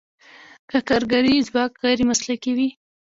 [0.69, 2.69] که کارګري ځواک غیر مسلکي وي.